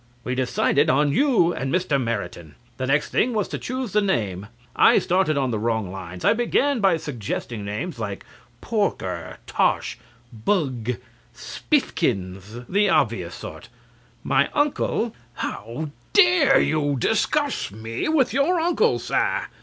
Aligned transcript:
We 0.23 0.33
decided 0.33 0.89
on 0.89 1.11
you 1.13 1.53
and 1.53 1.71
Mr. 1.71 2.01
Meriton. 2.03 2.55
The 2.77 2.87
next 2.87 3.09
thing 3.09 3.33
was 3.35 3.47
to 3.49 3.59
choose 3.59 3.91
the 3.91 4.01
name. 4.01 4.47
I 4.75 4.97
started 4.97 5.37
on 5.37 5.51
the 5.51 5.59
wrong 5.59 5.91
lines. 5.91 6.25
I 6.25 6.33
began 6.33 6.79
by 6.79 6.97
suggesting 6.97 7.63
names 7.63 7.99
like 7.99 8.25
Porker, 8.61 9.37
Tosh, 9.45 9.99
Bugge, 10.33 10.97
Spiffkins 11.35 12.65
the 12.67 12.89
obvious 12.89 13.35
sort. 13.35 13.69
My 14.23 14.49
uncle 14.55 15.13
CRAWSHAW 15.37 15.43
(boiling 15.43 15.65
with 15.67 15.67
indignation). 15.67 15.91
How 16.33 16.49
dare 16.49 16.59
you 16.59 16.95
discuss 16.97 17.71
me 17.71 18.07
with 18.07 18.33
your 18.33 18.59
uncle, 18.59 18.97
Sir! 18.97 19.43